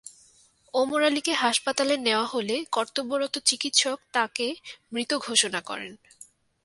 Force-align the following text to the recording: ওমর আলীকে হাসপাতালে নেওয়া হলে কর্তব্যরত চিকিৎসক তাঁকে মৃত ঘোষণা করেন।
ওমর 0.73 1.01
আলীকে 1.03 1.33
হাসপাতালে 1.33 1.95
নেওয়া 1.97 2.25
হলে 2.25 2.55
কর্তব্যরত 2.71 3.35
চিকিৎসক 3.45 3.97
তাঁকে 4.11 4.47
মৃত 4.91 5.11
ঘোষণা 5.21 5.59
করেন। 5.61 5.91